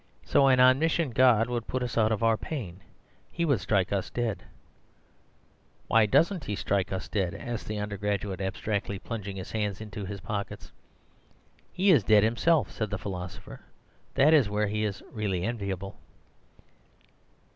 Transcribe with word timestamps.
So 0.25 0.47
an 0.47 0.59
omniscient 0.59 1.13
god 1.13 1.47
would 1.47 1.67
put 1.67 1.83
us 1.83 1.95
out 1.95 2.11
of 2.11 2.23
our 2.23 2.35
pain. 2.35 2.81
He 3.31 3.45
would 3.45 3.59
strike 3.59 3.93
us 3.93 4.09
dead.' 4.09 4.43
"'Why 5.85 6.07
doesn't 6.07 6.45
he 6.45 6.55
strike 6.55 6.91
us 6.91 7.07
dead?' 7.07 7.35
asked 7.35 7.67
the 7.67 7.77
undergraduate 7.77 8.41
abstractedly, 8.41 8.97
plunging 8.97 9.35
his 9.35 9.51
hands 9.51 9.79
into 9.79 10.03
his 10.05 10.19
pockets. 10.19 10.71
"'He 11.71 11.91
is 11.91 12.03
dead 12.03 12.23
himself,' 12.23 12.71
said 12.71 12.89
the 12.89 12.97
philosopher; 12.97 13.61
'that 14.15 14.33
is 14.33 14.49
where 14.49 14.65
he 14.65 14.83
is 14.85 15.03
really 15.11 15.43
enviable. 15.43 15.99